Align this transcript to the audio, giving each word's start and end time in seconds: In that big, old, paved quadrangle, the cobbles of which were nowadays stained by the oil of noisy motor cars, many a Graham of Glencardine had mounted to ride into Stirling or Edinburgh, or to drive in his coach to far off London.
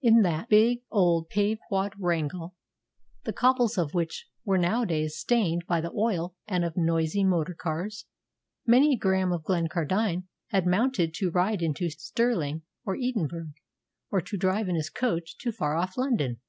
In 0.00 0.22
that 0.22 0.48
big, 0.48 0.80
old, 0.90 1.28
paved 1.28 1.60
quadrangle, 1.68 2.54
the 3.24 3.32
cobbles 3.34 3.76
of 3.76 3.92
which 3.92 4.26
were 4.42 4.56
nowadays 4.56 5.18
stained 5.18 5.66
by 5.68 5.82
the 5.82 5.92
oil 5.92 6.34
of 6.48 6.78
noisy 6.78 7.24
motor 7.24 7.52
cars, 7.52 8.06
many 8.66 8.94
a 8.94 8.98
Graham 8.98 9.32
of 9.32 9.44
Glencardine 9.44 10.22
had 10.46 10.66
mounted 10.66 11.12
to 11.16 11.30
ride 11.30 11.60
into 11.60 11.90
Stirling 11.90 12.62
or 12.86 12.96
Edinburgh, 12.96 13.52
or 14.10 14.22
to 14.22 14.38
drive 14.38 14.66
in 14.70 14.76
his 14.76 14.88
coach 14.88 15.36
to 15.40 15.52
far 15.52 15.76
off 15.76 15.98
London. 15.98 16.40